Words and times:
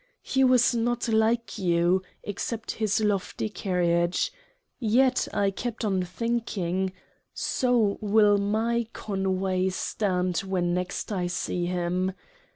He 0.23 0.43
was 0.43 0.73
not 0.73 1.07
like 1.09 1.59
you, 1.59 2.01
except 2.23 2.71
his 2.71 3.01
lofty 3.01 3.49
carriage 3.49 4.33
Yet 4.79 5.27
I 5.31 5.51
kept 5.51 5.85
on 5.85 6.01
thinking— 6.01 6.91
so 7.35 7.99
will 8.01 8.39
my 8.39 8.87
Conway 8.93 9.69
stand 9.69 10.39
when 10.39 10.73
next 10.73 11.11
I 11.11 11.27
see 11.27 11.67
him. 11.67 12.13